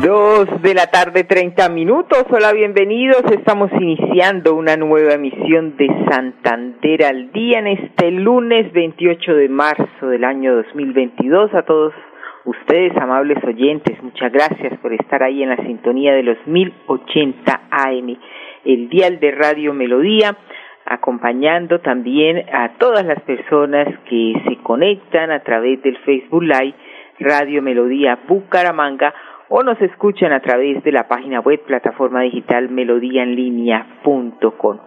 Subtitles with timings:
[0.00, 2.24] Dos de la tarde, treinta minutos.
[2.30, 3.22] Hola, bienvenidos.
[3.30, 10.06] Estamos iniciando una nueva emisión de Santander al día en este lunes 28 de marzo
[10.06, 11.52] del año 2022.
[11.52, 11.92] A todos
[12.46, 18.16] ustedes, amables oyentes, muchas gracias por estar ahí en la sintonía de los 1080 AM,
[18.64, 20.38] el dial de Radio Melodía,
[20.86, 26.74] acompañando también a todas las personas que se conectan a través del Facebook Live
[27.18, 29.14] Radio Melodía Bucaramanga
[29.54, 34.78] o nos escuchan a través de la página web plataforma digital melodíaenlínea.com.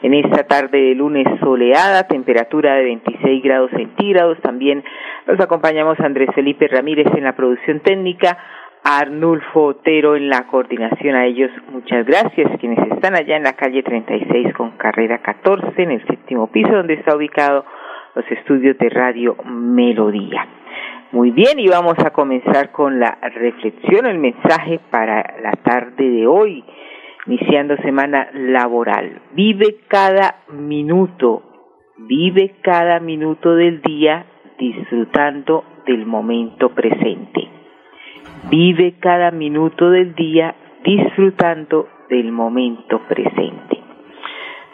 [0.00, 4.82] En esta tarde de lunes soleada, temperatura de 26 grados centígrados, también
[5.26, 8.38] nos acompañamos Andrés Felipe Ramírez en la producción técnica,
[8.82, 11.16] Arnulfo Otero en la coordinación.
[11.16, 15.90] A ellos muchas gracias, quienes están allá en la calle 36 con carrera 14 en
[15.90, 17.66] el séptimo piso donde está ubicado
[18.14, 20.48] los estudios de Radio Melodía.
[21.14, 26.26] Muy bien, y vamos a comenzar con la reflexión, el mensaje para la tarde de
[26.26, 26.64] hoy,
[27.28, 29.22] iniciando semana laboral.
[29.30, 31.44] Vive cada minuto,
[31.98, 34.26] vive cada minuto del día
[34.58, 37.48] disfrutando del momento presente.
[38.50, 43.78] Vive cada minuto del día disfrutando del momento presente.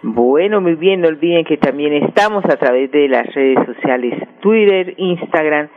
[0.03, 4.95] Bueno, muy bien, no olviden que también estamos a través de las redes sociales Twitter,
[4.97, 5.69] Instagram,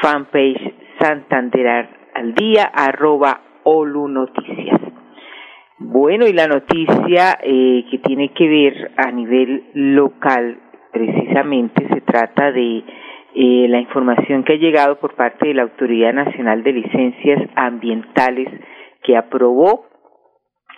[0.00, 4.80] fanpage Santander al día, arroba Olu Noticias.
[5.78, 10.58] Bueno, y la noticia eh, que tiene que ver a nivel local,
[10.90, 12.82] precisamente se trata de
[13.34, 18.48] eh, la información que ha llegado por parte de la Autoridad Nacional de Licencias Ambientales
[19.02, 19.84] que aprobó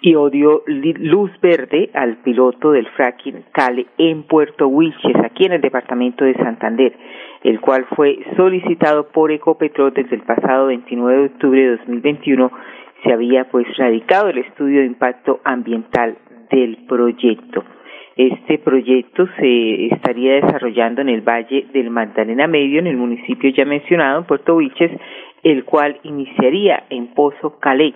[0.01, 5.61] y dio luz verde al piloto del fracking Cale en Puerto Wilches, aquí en el
[5.61, 6.93] departamento de Santander,
[7.43, 12.51] el cual fue solicitado por Ecopetrol desde el pasado 29 de octubre de 2021.
[13.05, 16.19] Se había pues radicado el estudio de impacto ambiental
[16.51, 17.65] del proyecto.
[18.17, 23.65] Este proyecto se estaría desarrollando en el Valle del Magdalena Medio, en el municipio ya
[23.65, 24.91] mencionado, en Puerto Wilches,
[25.45, 27.95] el cual iniciaría en Pozo Calé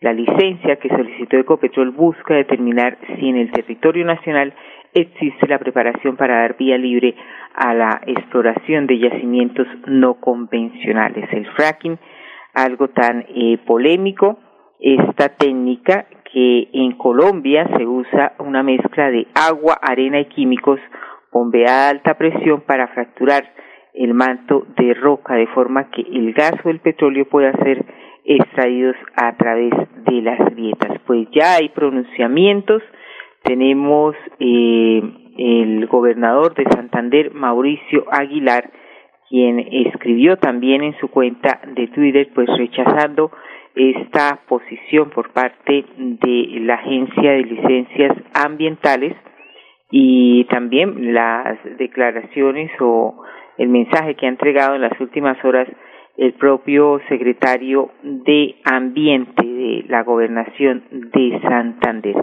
[0.00, 4.52] la licencia que solicitó Ecopetrol busca determinar si en el territorio nacional
[5.00, 7.14] existe la preparación para dar vía libre
[7.54, 11.28] a la exploración de yacimientos no convencionales.
[11.32, 11.98] El fracking,
[12.54, 14.38] algo tan eh, polémico,
[14.80, 20.80] esta técnica que en Colombia se usa una mezcla de agua, arena y químicos
[21.32, 23.44] bombeada a alta presión para fracturar
[23.92, 27.84] el manto de roca de forma que el gas o el petróleo pueda ser
[28.24, 29.72] extraídos a través
[30.04, 31.00] de las grietas.
[31.06, 32.82] Pues ya hay pronunciamientos,
[33.46, 35.02] tenemos eh,
[35.38, 38.70] el gobernador de Santander, Mauricio Aguilar,
[39.28, 43.30] quien escribió también en su cuenta de Twitter, pues rechazando
[43.74, 49.14] esta posición por parte de la Agencia de Licencias Ambientales
[49.90, 53.22] y también las declaraciones o
[53.58, 55.68] el mensaje que ha entregado en las últimas horas
[56.16, 62.16] el propio secretario de Ambiente de la Gobernación de Santander.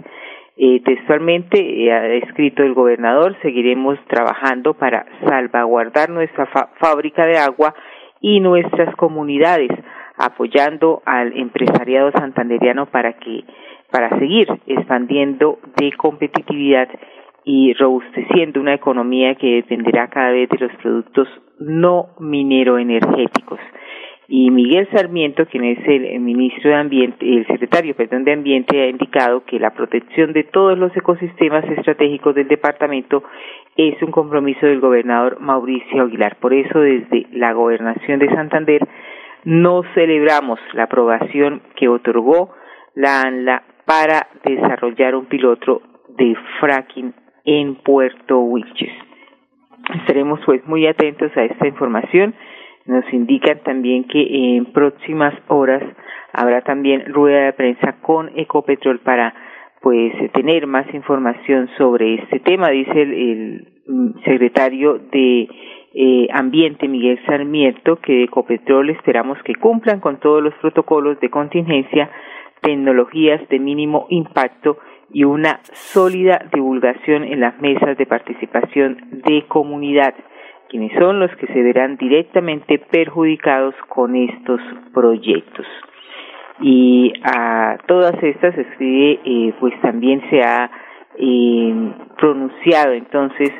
[0.56, 6.46] Eh, textualmente eh, ha escrito el gobernador, seguiremos trabajando para salvaguardar nuestra
[6.78, 7.74] fábrica de agua
[8.20, 9.70] y nuestras comunidades,
[10.16, 13.44] apoyando al empresariado santanderiano para que
[13.90, 16.88] para seguir expandiendo de competitividad
[17.44, 21.28] y robusteciendo una economía que dependerá cada vez de los productos
[21.58, 23.60] no minero-energéticos.
[24.26, 28.88] Y Miguel Sarmiento, quien es el ministro de Ambiente, el secretario, perdón, de Ambiente, ha
[28.88, 33.22] indicado que la protección de todos los ecosistemas estratégicos del departamento
[33.76, 36.36] es un compromiso del gobernador Mauricio Aguilar.
[36.40, 38.80] Por eso, desde la gobernación de Santander,
[39.44, 42.50] no celebramos la aprobación que otorgó
[42.94, 45.82] la ANLA para desarrollar un piloto
[46.16, 47.12] de fracking
[47.44, 48.92] en Puerto Wilches.
[50.00, 52.34] Estaremos pues muy atentos a esta información.
[52.86, 55.82] Nos indican también que en próximas horas
[56.32, 59.34] habrá también rueda de prensa con Ecopetrol para
[59.80, 63.68] pues tener más información sobre este tema, dice el,
[64.24, 65.46] secretario de
[65.92, 72.10] eh, Ambiente Miguel Sarmiento que Ecopetrol esperamos que cumplan con todos los protocolos de contingencia,
[72.62, 74.78] tecnologías de mínimo impacto
[75.12, 80.14] y una sólida divulgación en las mesas de participación de comunidad,
[80.74, 84.60] quienes son los que se verán directamente perjudicados con estos
[84.92, 85.64] proyectos.
[86.60, 90.68] Y a todas estas escribe, eh, pues también se ha
[91.16, 93.52] eh, pronunciado entonces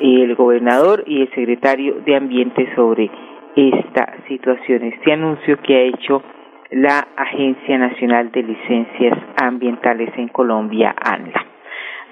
[0.00, 3.12] el gobernador y el secretario de Ambiente sobre
[3.54, 6.20] esta situación, este anuncio que ha hecho
[6.72, 11.55] la Agencia Nacional de Licencias Ambientales en Colombia, ANLA.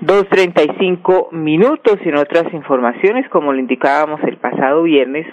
[0.01, 5.27] 2.35 minutos y en otras informaciones, como lo indicábamos el pasado viernes,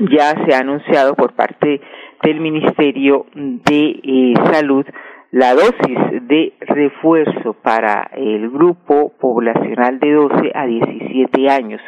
[0.00, 1.80] ya se ha anunciado por parte
[2.22, 4.86] del Ministerio de eh, Salud
[5.32, 11.80] la dosis de refuerzo para el grupo poblacional de 12 a 17 años.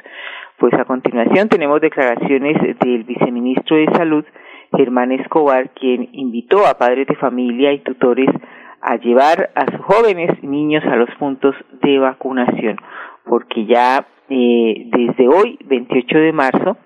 [0.58, 4.24] Pues a continuación tenemos declaraciones del viceministro de Salud,
[4.74, 8.30] Germán Escobar, quien invitó a padres de familia y tutores
[8.84, 12.76] a llevar a sus jóvenes niños a los puntos de vacunación,
[13.24, 16.76] porque ya eh, desde hoy, 28 de marzo,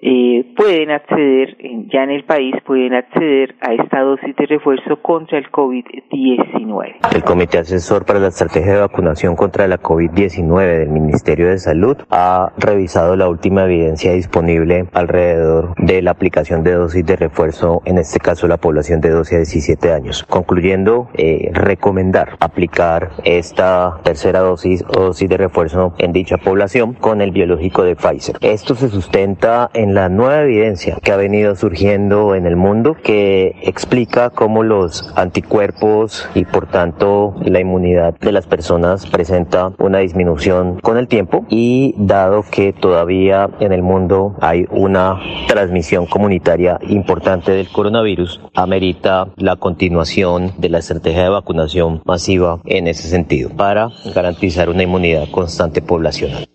[0.00, 1.56] eh, pueden acceder,
[1.92, 7.14] ya en el país, pueden acceder a esta dosis de refuerzo contra el COVID-19.
[7.14, 11.96] El Comité Asesor para la Estrategia de Vacunación contra la COVID-19 del Ministerio de Salud
[12.10, 17.98] ha revisado la última evidencia disponible alrededor de la aplicación de dosis de refuerzo, en
[17.98, 24.40] este caso la población de 12 a 17 años, concluyendo eh, recomendar aplicar esta tercera
[24.40, 28.36] dosis o dosis de refuerzo en dicha población con el biológico de Pfizer.
[28.40, 33.56] Esto se sustenta en la nueva evidencia que ha venido surgiendo en el mundo que
[33.62, 40.80] explica cómo los anticuerpos y por tanto la inmunidad de las personas presenta una disminución
[40.80, 47.52] con el tiempo y dado que todavía en el mundo hay una transmisión comunitaria importante
[47.52, 53.90] del coronavirus, amerita la continuación de la estrategia de vacunación masiva en ese sentido para
[54.14, 56.46] garantizar una inmunidad constante poblacional.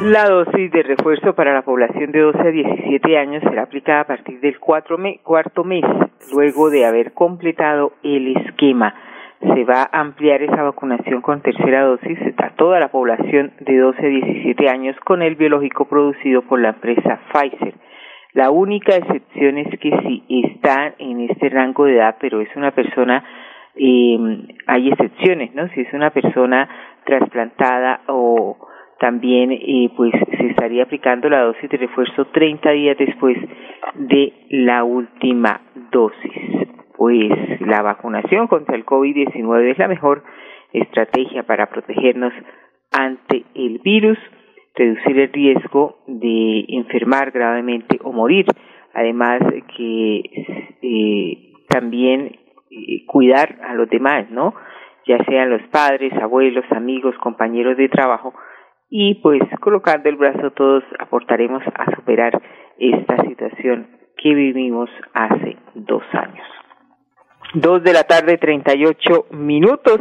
[0.00, 4.06] La dosis de refuerzo para la población de 12 a 17 años será aplicada a
[4.06, 5.84] partir del cuatro cuarto mes,
[6.32, 8.94] luego de haber completado el esquema.
[9.40, 14.06] Se va a ampliar esa vacunación con tercera dosis a toda la población de 12
[14.06, 17.74] a 17 años con el biológico producido por la empresa Pfizer.
[18.32, 22.70] La única excepción es que si está en este rango de edad, pero es una
[22.70, 23.22] persona,
[23.76, 24.18] eh,
[24.66, 25.68] hay excepciones, ¿no?
[25.74, 26.70] Si es una persona
[27.04, 28.69] trasplantada o
[29.00, 33.36] también eh, pues se estaría aplicando la dosis de refuerzo 30 días después
[33.94, 36.68] de la última dosis.
[36.98, 40.22] Pues la vacunación contra el COVID-19 es la mejor
[40.74, 42.34] estrategia para protegernos
[42.92, 44.18] ante el virus,
[44.74, 48.44] reducir el riesgo de enfermar gravemente o morir,
[48.92, 49.40] además
[49.78, 50.20] que
[50.82, 52.36] eh, también
[52.70, 54.54] eh, cuidar a los demás, ¿no?
[55.06, 58.34] Ya sean los padres, abuelos, amigos, compañeros de trabajo,
[58.90, 62.42] y pues colocando el brazo todos aportaremos a superar
[62.78, 66.46] esta situación que vivimos hace dos años.
[67.54, 69.98] Dos de la tarde, treinta y ocho minutos.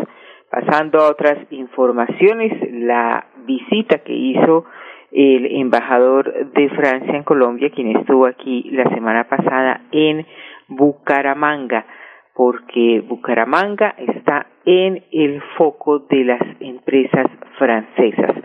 [0.51, 4.65] Pasando a otras informaciones, la visita que hizo
[5.11, 10.25] el embajador de Francia en Colombia, quien estuvo aquí la semana pasada en
[10.67, 11.85] Bucaramanga,
[12.33, 17.27] porque Bucaramanga está en el foco de las empresas
[17.57, 18.35] francesas.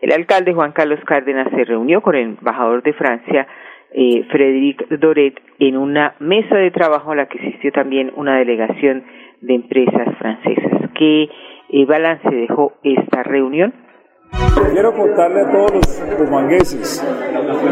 [0.00, 3.46] El alcalde Juan Carlos Cárdenas se reunió con el embajador de Francia,
[3.92, 9.04] eh, Frédéric Doret, en una mesa de trabajo a la que asistió también una delegación
[9.42, 10.90] de empresas francesas.
[10.94, 13.74] ¿Qué eh, balance dejó esta reunión?
[14.72, 17.04] Quiero contarle a todos los humangueses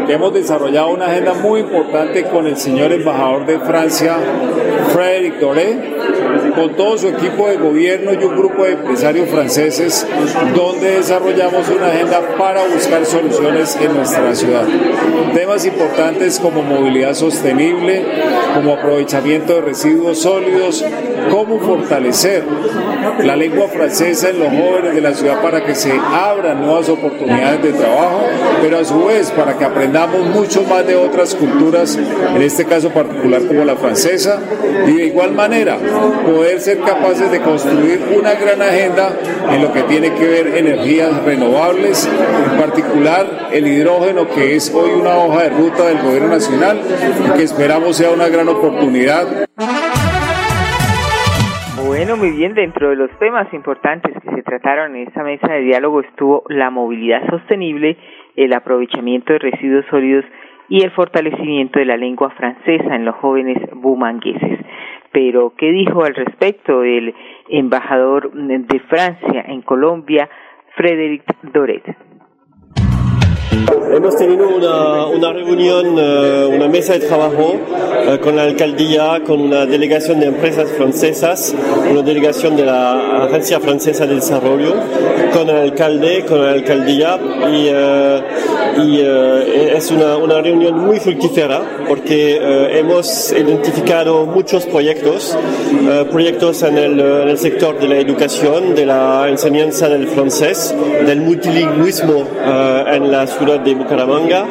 [0.05, 4.17] que hemos desarrollado una agenda muy importante con el señor embajador de Francia,
[4.93, 5.77] Frédéric Doré,
[6.53, 10.05] con todo su equipo de gobierno y un grupo de empresarios franceses,
[10.55, 14.65] donde desarrollamos una agenda para buscar soluciones en nuestra ciudad.
[15.33, 18.03] Temas importantes como movilidad sostenible,
[18.53, 20.83] como aprovechamiento de residuos sólidos,
[21.29, 22.43] cómo fortalecer
[23.23, 27.61] la lengua francesa en los jóvenes de la ciudad para que se abran nuevas oportunidades
[27.61, 28.21] de trabajo,
[28.61, 32.89] pero a su vez para que aprendamos mucho más de otras culturas, en este caso
[32.89, 34.39] particular como la francesa,
[34.87, 35.77] y de igual manera
[36.25, 39.13] poder ser capaces de construir una gran agenda
[39.51, 42.07] en lo que tiene que ver energías renovables,
[42.51, 46.81] en particular el hidrógeno que es hoy una hoja de ruta del gobierno nacional
[47.35, 49.47] que esperamos sea una gran oportunidad.
[51.99, 55.59] Bueno, muy bien, dentro de los temas importantes que se trataron en esta mesa de
[55.59, 57.97] diálogo estuvo la movilidad sostenible
[58.37, 60.23] el aprovechamiento de residuos sólidos
[60.69, 64.59] y el fortalecimiento de la lengua francesa en los jóvenes bumangueses.
[65.11, 67.13] Pero, ¿qué dijo al respecto el
[67.49, 70.29] embajador de Francia en Colombia,
[70.77, 71.83] Frédéric Doret?
[73.91, 77.55] Hemos tenido una, una reunión, eh, una mesa de trabajo
[78.07, 81.53] eh, con la alcaldía, con una delegación de empresas francesas,
[81.91, 84.73] una delegación de la Agencia Francesa de Desarrollo,
[85.33, 87.19] con el alcalde, con la alcaldía
[87.51, 88.21] y, eh,
[88.77, 89.01] y
[89.75, 92.39] es una, una, reunión muy fructífera porque
[92.79, 95.37] hemos identificado muchos proyectos,
[96.09, 100.73] proyectos en el, en el, sector de la educación, de la enseñanza del francés,
[101.05, 102.25] del multilingüismo
[102.95, 104.45] en la ciudad de Bucaramanga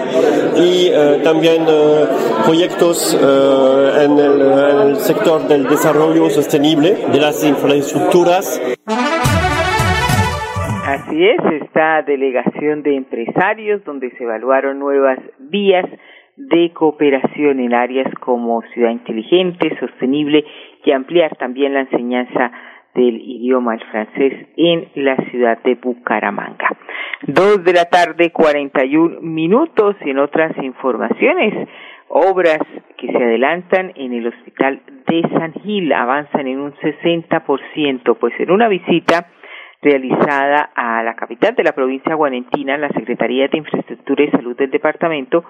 [0.57, 2.07] y eh, también eh,
[2.45, 8.61] proyectos eh, en el, sector del desarrollo sostenible de las infraestructuras.
[10.87, 15.87] Así es, esta delegación de empresarios donde se evaluaron nuevas vías
[16.37, 20.45] de cooperación en áreas como ciudad inteligente, sostenible
[20.85, 22.52] y ampliar también la enseñanza
[22.95, 26.76] del idioma el francés en la ciudad de Bucaramanga.
[27.26, 29.97] Dos de la tarde, 41 minutos.
[30.00, 31.68] En otras informaciones,
[32.09, 32.61] obras
[32.97, 38.50] que se adelantan en el hospital de San Gil avanzan en un 60%, pues en
[38.50, 39.28] una visita
[39.80, 44.71] realizada a la capital de la provincia guanentina, la Secretaría de Infraestructura y Salud del
[44.71, 45.45] departamento,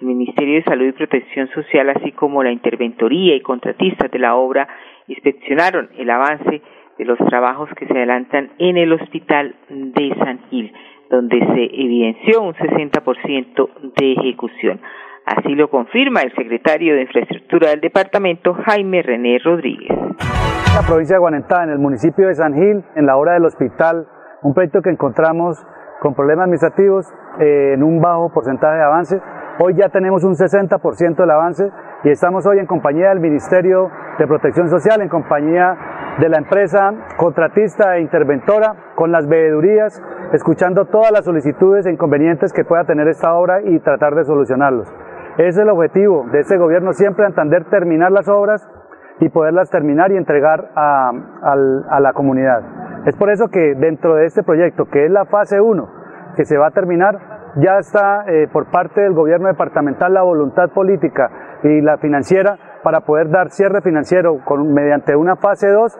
[0.00, 4.36] el Ministerio de Salud y Protección Social, así como la interventoría y contratistas de la
[4.36, 4.66] obra,
[5.06, 6.62] inspeccionaron el avance
[6.98, 10.72] de los trabajos que se adelantan en el hospital de San Gil,
[11.10, 14.80] donde se evidenció un 60% de ejecución.
[15.26, 19.96] Así lo confirma el secretario de Infraestructura del departamento, Jaime René Rodríguez.
[20.74, 24.06] La provincia de Guanentá, en el municipio de San Gil, en la obra del hospital,
[24.42, 25.56] un proyecto que encontramos
[26.00, 27.06] con problemas administrativos
[27.40, 29.20] eh, en un bajo porcentaje de avance.
[29.60, 31.70] Hoy ya tenemos un 60% del avance
[32.02, 35.76] y estamos hoy en compañía del Ministerio de Protección Social, en compañía
[36.18, 42.52] de la empresa contratista e interventora, con las veedurías, escuchando todas las solicitudes e inconvenientes
[42.52, 44.92] que pueda tener esta obra y tratar de solucionarlos.
[45.38, 48.68] Es el objetivo de este gobierno, siempre entender terminar las obras
[49.20, 51.12] y poderlas terminar y entregar a,
[52.00, 52.62] la comunidad.
[53.06, 55.88] Es por eso que dentro de este proyecto, que es la fase 1,
[56.36, 60.70] que se va a terminar, ya está eh, por parte del gobierno departamental la voluntad
[60.70, 61.30] política
[61.62, 65.98] y la financiera para poder dar cierre financiero con, mediante una fase 2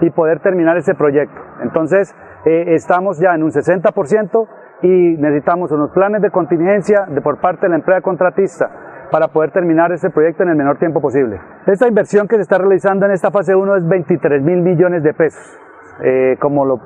[0.00, 1.40] y poder terminar ese proyecto.
[1.62, 4.46] Entonces, eh, estamos ya en un 60%
[4.82, 8.70] y necesitamos unos planes de contingencia de, por parte de la empresa contratista
[9.10, 11.40] para poder terminar ese proyecto en el menor tiempo posible.
[11.66, 15.14] Esta inversión que se está realizando en esta fase 1 es 23 mil millones de
[15.14, 15.58] pesos.
[16.02, 16.78] Eh, como lo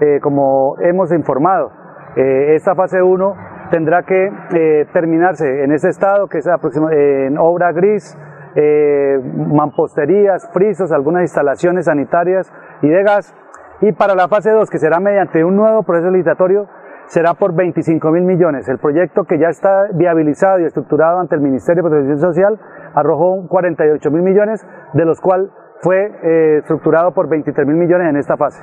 [0.00, 1.70] eh, como hemos informado,
[2.16, 3.36] esta fase 1
[3.70, 8.16] tendrá que terminarse en ese estado, que es en obra gris,
[8.56, 12.52] eh, mamposterías, frisos, algunas instalaciones sanitarias
[12.82, 13.34] y de gas.
[13.80, 16.68] Y para la fase 2, que será mediante un nuevo proceso licitatorio,
[17.06, 18.68] será por 25 mil millones.
[18.68, 22.60] El proyecto que ya está viabilizado y estructurado ante el Ministerio de Protección Social
[22.94, 28.16] arrojó 48 mil millones, de los cuales fue eh, estructurado por 23 mil millones en
[28.16, 28.62] esta fase.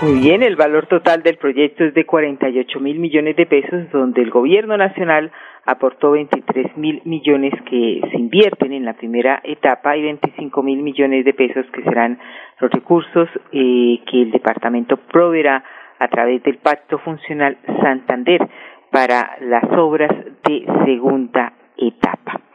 [0.00, 4.22] Muy bien, el valor total del proyecto es de 48 mil millones de pesos, donde
[4.22, 5.32] el gobierno nacional
[5.64, 11.24] aportó 23 mil millones que se invierten en la primera etapa y 25 mil millones
[11.24, 12.16] de pesos que serán
[12.60, 15.64] los recursos eh, que el departamento proveerá
[15.98, 18.48] a través del Pacto Funcional Santander
[18.92, 20.12] para las obras
[20.44, 22.47] de segunda etapa.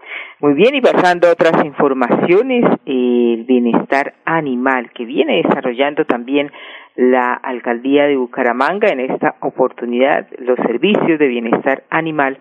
[0.44, 6.52] Muy bien, y pasando a otras informaciones, el bienestar animal que viene desarrollando también
[6.98, 12.40] la alcaldía de Bucaramanga en esta oportunidad, los servicios de bienestar animal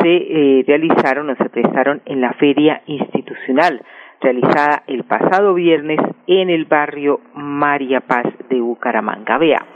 [0.00, 3.82] se eh, realizaron o se prestaron en la feria institucional
[4.22, 9.36] realizada el pasado viernes en el barrio María Paz de Bucaramanga.
[9.36, 9.75] Veamos.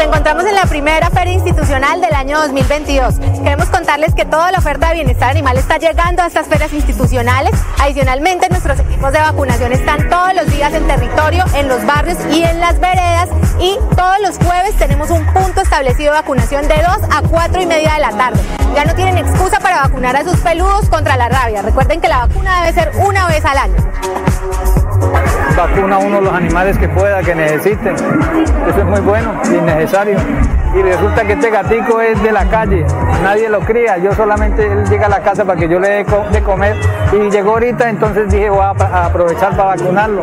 [0.00, 3.16] Nos encontramos en la primera feria institucional del año 2022.
[3.44, 7.52] Queremos contarles que toda la oferta de bienestar animal está llegando a estas ferias institucionales.
[7.78, 12.42] Adicionalmente, nuestros equipos de vacunación están todos los días en territorio, en los barrios y
[12.42, 13.28] en las veredas.
[13.60, 17.66] Y todos los jueves tenemos un punto establecido de vacunación de 2 a 4 y
[17.66, 18.40] media de la tarde.
[18.74, 21.60] Ya no tienen excusa para vacunar a sus peludos contra la rabia.
[21.60, 23.76] Recuerden que la vacuna debe ser una vez al año
[25.56, 27.94] vacuna uno los animales que pueda, que necesiten.
[27.94, 30.18] Eso es muy bueno y necesario.
[30.74, 32.86] Y resulta que este gatico es de la calle,
[33.24, 36.06] nadie lo cría, yo solamente él llega a la casa para que yo le dé
[36.30, 36.76] de comer
[37.12, 40.22] y llegó ahorita, entonces dije voy a aprovechar para vacunarlo.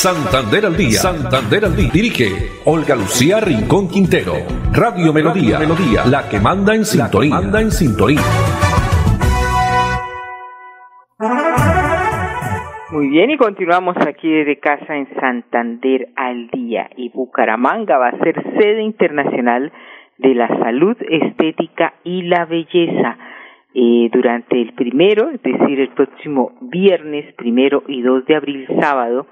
[0.00, 0.96] Santander al día.
[0.96, 1.90] Santander al día.
[1.92, 2.24] Dirige
[2.64, 4.32] Olga Lucía Rincón Quintero.
[4.72, 5.58] Radio Melodía.
[5.58, 6.06] Melodía.
[6.06, 7.34] La que manda en sintonía.
[7.34, 8.24] manda en sintonía.
[12.92, 16.88] Muy bien, y continuamos aquí desde casa en Santander al día.
[16.96, 19.70] Y Bucaramanga va a ser sede internacional
[20.16, 23.18] de la salud, estética y la belleza.
[23.74, 29.26] Eh, durante el primero, es decir, el próximo viernes primero y 2 de abril, sábado,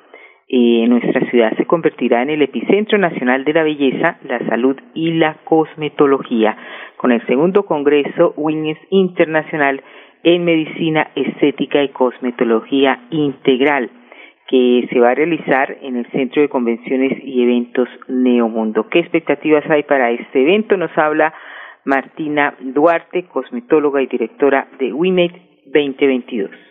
[0.51, 5.13] eh, nuestra ciudad se convertirá en el epicentro nacional de la belleza, la salud y
[5.13, 6.57] la cosmetología,
[6.97, 9.83] con el segundo Congreso Wings Internacional
[10.23, 13.91] en Medicina Estética y Cosmetología Integral,
[14.49, 18.89] que se va a realizar en el Centro de Convenciones y Eventos Neomundo.
[18.89, 20.79] ¿Qué expectativas hay para este evento?
[20.79, 21.35] Nos habla
[21.85, 25.33] Martina Duarte, cosmetóloga y directora de WIMED
[25.67, 26.68] 2022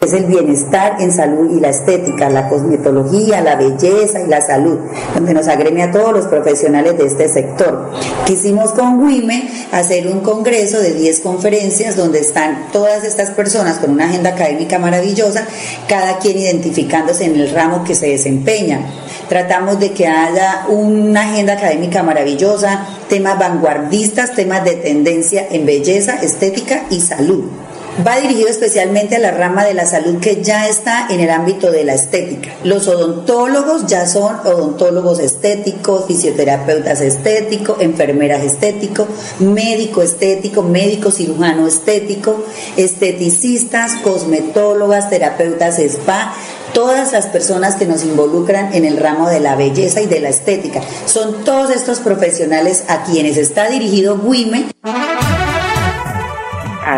[0.00, 4.78] es el bienestar en salud y la estética, la cosmetología, la belleza y la salud,
[5.12, 7.90] donde nos agremia a todos los profesionales de este sector.
[8.24, 13.90] Quisimos con WIME hacer un congreso de 10 conferencias donde están todas estas personas con
[13.90, 15.48] una agenda académica maravillosa,
[15.88, 18.88] cada quien identificándose en el ramo que se desempeña.
[19.28, 26.22] Tratamos de que haya una agenda académica maravillosa, temas vanguardistas, temas de tendencia en belleza,
[26.22, 27.46] estética y salud.
[28.06, 31.72] Va dirigido especialmente a la rama de la salud que ya está en el ámbito
[31.72, 32.50] de la estética.
[32.62, 39.08] Los odontólogos ya son odontólogos estéticos, fisioterapeutas estéticos, enfermeras estéticos,
[39.40, 42.44] médico estético, médico cirujano estético,
[42.76, 46.32] esteticistas, cosmetólogas, terapeutas spa,
[46.72, 50.28] todas las personas que nos involucran en el ramo de la belleza y de la
[50.28, 50.80] estética.
[51.06, 54.66] Son todos estos profesionales a quienes está dirigido WIME.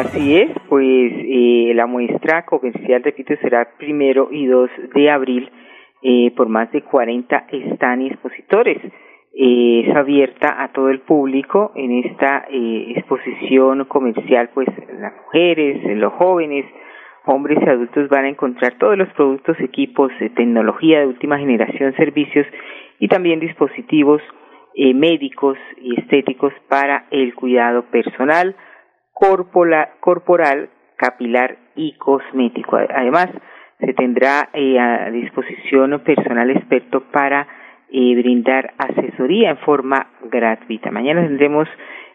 [0.00, 5.50] Así es, pues eh, la muestra comercial, repito, será primero y 2 de abril
[6.02, 8.78] eh, por más de 40 están expositores.
[9.34, 15.84] Eh, es abierta a todo el público en esta eh, exposición comercial, pues las mujeres,
[15.98, 16.64] los jóvenes,
[17.26, 21.94] hombres y adultos van a encontrar todos los productos, equipos, de tecnología de última generación,
[21.96, 22.46] servicios
[22.98, 24.22] y también dispositivos
[24.74, 28.56] eh, médicos y estéticos para el cuidado personal
[30.00, 32.76] corporal, capilar y cosmético.
[32.76, 33.28] Además,
[33.78, 37.46] se tendrá eh, a disposición personal experto para
[37.92, 40.92] eh, brindar asesoría en forma gratuita.
[40.92, 41.68] Mañana tendremos,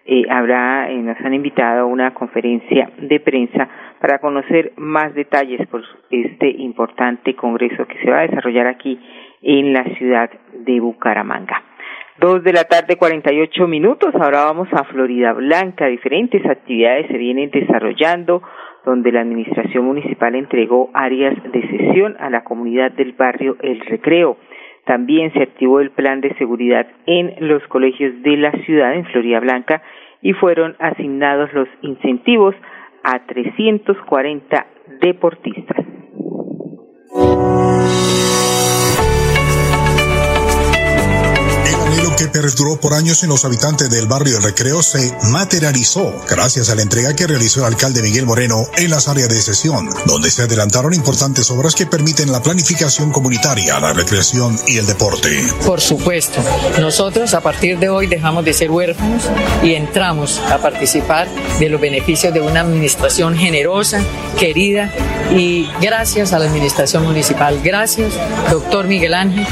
[0.05, 3.67] eh, habrá, eh, nos han invitado a una conferencia de prensa
[3.99, 8.97] para conocer más detalles por este importante congreso que se va a desarrollar aquí
[9.41, 11.61] en la ciudad de Bucaramanga.
[12.17, 14.15] Dos de la tarde, 48 minutos.
[14.15, 15.87] Ahora vamos a Florida Blanca.
[15.87, 18.41] Diferentes actividades se vienen desarrollando
[18.85, 24.37] donde la Administración Municipal entregó áreas de sesión a la comunidad del barrio El Recreo.
[24.85, 29.41] También se activó el plan de seguridad en los colegios de la ciudad en Florida
[29.41, 29.81] Blanca
[30.21, 32.55] y fueron asignados los incentivos
[33.03, 34.65] a 340
[35.01, 35.85] deportistas
[42.45, 46.83] perduró por años en los habitantes del barrio El Recreo se materializó gracias a la
[46.83, 50.93] entrega que realizó el alcalde Miguel Moreno en las áreas de sesión, donde se adelantaron
[50.93, 55.41] importantes obras que permiten la planificación comunitaria, la recreación y el deporte.
[55.65, 56.39] Por supuesto,
[56.79, 59.23] nosotros a partir de hoy dejamos de ser huérfanos
[59.63, 61.27] y entramos a participar
[61.59, 64.03] de los beneficios de una administración generosa,
[64.37, 64.93] querida
[65.31, 67.59] y gracias a la administración municipal.
[67.63, 68.13] Gracias,
[68.51, 69.47] doctor Miguel Ángel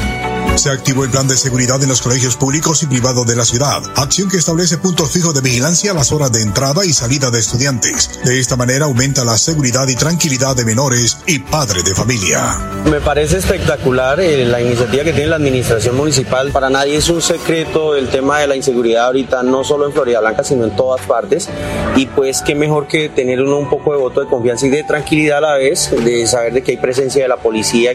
[0.56, 3.82] se activó el plan de seguridad en los colegios públicos y privados de la ciudad,
[3.96, 7.40] acción que establece puntos fijos de vigilancia a las horas de entrada y salida de
[7.40, 8.20] estudiantes.
[8.24, 12.56] De esta manera aumenta la seguridad y tranquilidad de menores y padres de familia.
[12.90, 16.50] Me parece espectacular eh, la iniciativa que tiene la administración municipal.
[16.52, 20.20] Para nadie es un secreto el tema de la inseguridad ahorita, no solo en Florida
[20.20, 21.48] Blanca, sino en todas partes.
[21.96, 24.84] Y pues qué mejor que tener uno un poco de voto de confianza y de
[24.84, 27.92] tranquilidad a la vez, de saber de que hay presencia de la policía.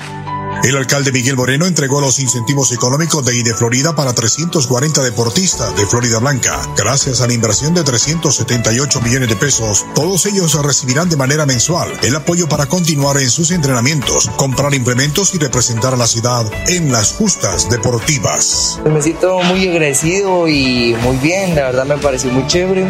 [0.64, 5.86] El alcalde Miguel Moreno entregó los incentivos económicos de IDE Florida para 340 deportistas de
[5.86, 6.60] Florida Blanca.
[6.78, 11.90] Gracias a la inversión de 378 millones de pesos, todos ellos recibirán de manera mensual
[12.04, 16.92] el apoyo para continuar en sus entrenamientos, comprar implementos y representar a la ciudad en
[16.92, 18.80] las justas deportivas.
[18.86, 22.86] Me siento muy agradecido y muy bien, la verdad me pareció muy chévere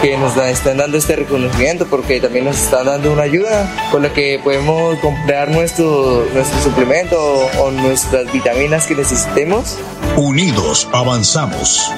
[0.00, 4.08] que nos estén dando este reconocimiento porque también nos están dando una ayuda con la
[4.08, 7.16] que podemos comprar nuestro, nuestro suplemento
[7.60, 9.76] o nuestras vitaminas que necesitemos.
[10.16, 11.92] Unidos avanzamos.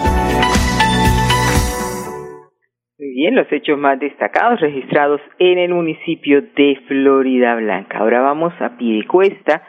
[2.98, 7.98] Muy bien, los hechos más destacados registrados en el municipio de Florida Blanca.
[7.98, 9.62] Ahora vamos a cuesta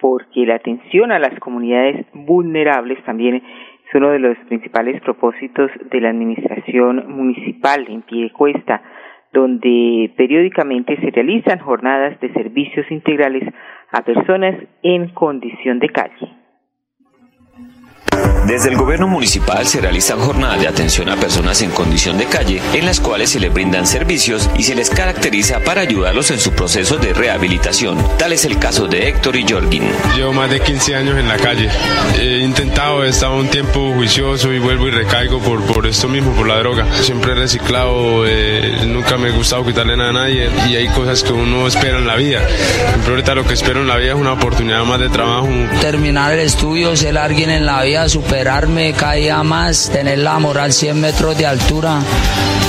[0.00, 3.42] porque la atención a las comunidades vulnerables también
[3.88, 8.82] es uno de los principales propósitos de la administración municipal en Piedecuesta,
[9.32, 13.44] donde periódicamente se realizan jornadas de servicios integrales
[13.90, 16.37] a personas en condición de calle.
[18.48, 22.62] Desde el gobierno municipal se realizan jornadas de atención a personas en condición de calle,
[22.72, 26.52] en las cuales se les brindan servicios y se les caracteriza para ayudarlos en su
[26.52, 27.98] proceso de rehabilitación.
[28.16, 29.82] Tal es el caso de Héctor y Jorgin.
[30.16, 31.68] Llevo más de 15 años en la calle.
[32.18, 36.32] He intentado, he estado un tiempo juicioso y vuelvo y recaigo por, por esto mismo,
[36.32, 36.86] por la droga.
[37.02, 41.22] Siempre he reciclado, eh, nunca me he gustado quitarle nada a nadie y hay cosas
[41.22, 42.40] que uno espera en la vida.
[43.00, 45.48] Pero ahorita lo que espero en la vida es una oportunidad más de trabajo.
[45.82, 50.72] Terminar el estudio, ser alguien en la vida, super superarme cada más, tener la moral
[50.72, 51.98] 100 metros de altura,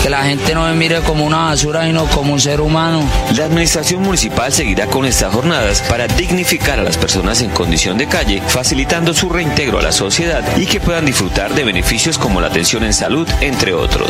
[0.01, 3.07] que la gente no me mire como una basura, sino como un ser humano.
[3.35, 8.07] La administración municipal seguirá con estas jornadas para dignificar a las personas en condición de
[8.07, 12.47] calle, facilitando su reintegro a la sociedad y que puedan disfrutar de beneficios como la
[12.47, 14.09] atención en salud, entre otros.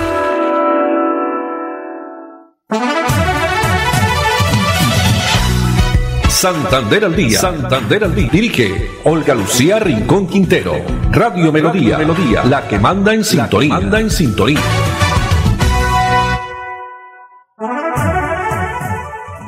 [6.41, 7.37] Santander al día.
[7.37, 8.29] Santander al día.
[8.31, 10.73] Dirige Olga Lucía Rincón Quintero.
[11.11, 11.99] Radio Melodía.
[11.99, 12.41] Melodía.
[12.49, 13.75] La que manda en sintonía.
[13.75, 14.57] Manda en sintonía.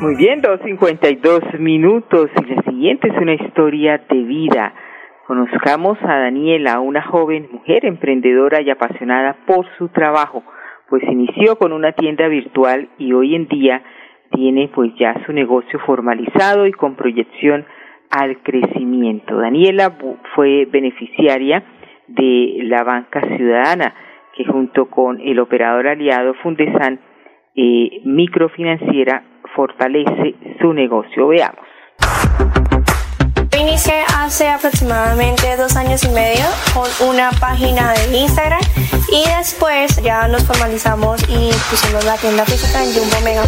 [0.01, 4.75] Muy bien, dos cincuenta y dos minutos y la siguiente es una historia de vida.
[5.25, 10.43] Conozcamos a Daniela, una joven mujer emprendedora y apasionada por su trabajo,
[10.89, 13.81] pues inició con una tienda virtual y hoy en día
[14.33, 17.65] tiene pues ya su negocio formalizado y con proyección
[18.09, 19.37] al crecimiento.
[19.37, 19.97] Daniela
[20.35, 21.63] fue beneficiaria
[22.07, 23.93] de la banca ciudadana
[24.35, 26.99] que junto con el operador aliado Fundesan
[27.55, 29.23] eh, Microfinanciera
[29.55, 31.27] fortalece su negocio.
[31.27, 31.72] Veamos.
[33.63, 38.59] Inicié hace aproximadamente dos años y medio con una página de Instagram
[39.09, 43.43] y después ya nos formalizamos y pusimos la tienda física en Jumbo Mega.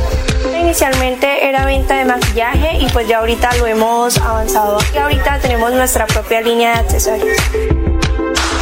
[0.58, 5.74] Inicialmente era venta de maquillaje y pues ya ahorita lo hemos avanzado y ahorita tenemos
[5.74, 7.38] nuestra propia línea de accesorios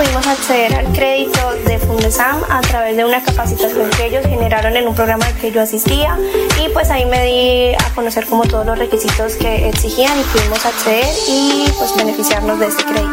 [0.03, 4.87] pudimos acceder al crédito de Fundesam a través de una capacitación que ellos generaron en
[4.87, 6.17] un programa al que yo asistía
[6.61, 10.65] y pues ahí me di a conocer como todos los requisitos que exigían y pudimos
[10.65, 13.09] acceder y pues beneficiarnos de este crédito.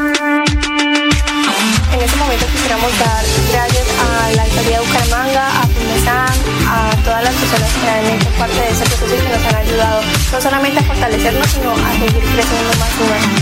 [1.92, 6.34] En este momento quisiéramos dar gracias a la alcaldía de Bucaramanga, a Fundesam,
[6.66, 9.56] a todas las personas que han hecho parte de este proceso y que nos han
[9.56, 13.39] ayudado no solamente a fortalecernos, sino a seguir creciendo más y más.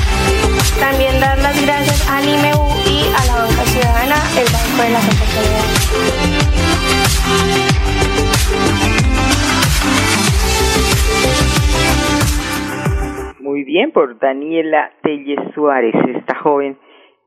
[13.98, 16.78] Por Daniela Telles Suárez, esta joven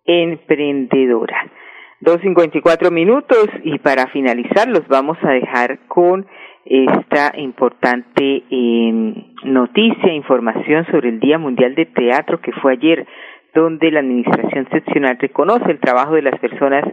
[0.05, 1.51] emprendedora.
[1.99, 6.25] Dos cincuenta y cuatro minutos y para finalizar los vamos a dejar con
[6.63, 13.05] esta importante eh, noticia, información sobre el Día Mundial de Teatro que fue ayer,
[13.53, 16.86] donde la Administración Seccional reconoce el trabajo de las personas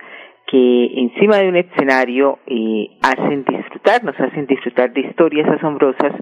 [0.49, 6.15] que encima de un escenario eh, hacen disfrutar, nos hacen disfrutar de historias asombrosas,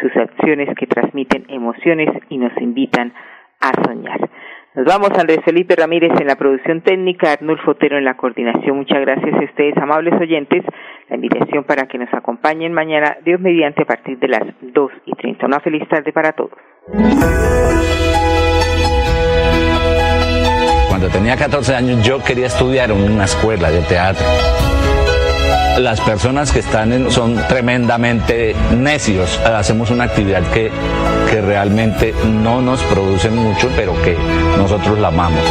[0.00, 3.12] sus acciones que transmiten emociones y nos invitan
[3.60, 4.30] a soñar.
[4.74, 8.76] Nos vamos, Andrés Felipe Ramírez en la producción técnica, Arnulfo Otero en la coordinación.
[8.76, 10.64] Muchas gracias a ustedes, amables oyentes.
[11.08, 15.12] La invitación para que nos acompañen mañana, Dios mediante, a partir de las dos y
[15.16, 15.46] treinta.
[15.46, 16.52] Una feliz tarde para todos.
[20.88, 24.24] Cuando tenía 14 años yo quería estudiar en una escuela de teatro.
[25.78, 29.38] Las personas que están en, son tremendamente necios.
[29.38, 30.70] Hacemos una actividad que,
[31.30, 34.16] que realmente no nos produce mucho, pero que
[34.58, 35.44] nosotros la amamos.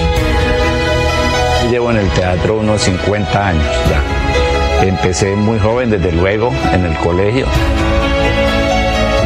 [1.71, 4.85] Llevo en el teatro unos 50 años ya.
[4.85, 7.45] Empecé muy joven, desde luego, en el colegio.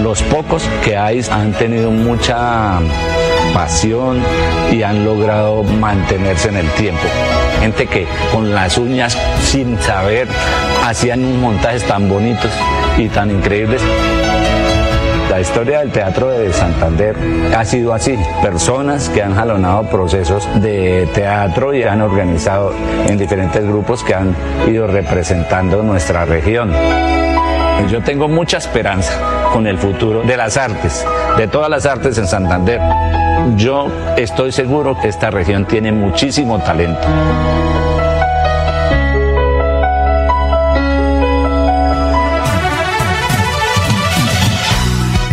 [0.02, 2.80] Los pocos que hay han tenido mucha
[3.54, 4.22] pasión
[4.72, 7.02] y han logrado mantenerse en el tiempo.
[7.62, 10.28] Gente que con las uñas, sin saber,
[10.84, 12.52] hacían unos montajes tan bonitos
[12.98, 13.82] y tan increíbles.
[15.30, 17.16] La historia del teatro de Santander
[17.58, 18.20] ha sido así.
[18.44, 22.72] Personas que han jalonado procesos de teatro y han organizado
[23.08, 24.36] en diferentes grupos que han
[24.68, 26.72] ido representando nuestra región.
[27.90, 29.14] Yo tengo mucha esperanza
[29.52, 31.06] con el futuro de las artes,
[31.38, 32.80] de todas las artes en Santander.
[33.58, 37.08] Yo estoy seguro que esta región tiene muchísimo talento.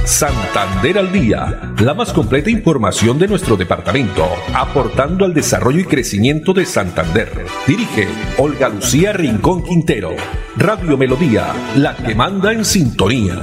[0.05, 6.53] Santander al día, la más completa información de nuestro departamento, aportando al desarrollo y crecimiento
[6.53, 7.47] de Santander.
[7.67, 10.11] Dirige Olga Lucía Rincón Quintero.
[10.57, 11.47] Radio Melodía,
[11.77, 13.41] la que manda en sintonía.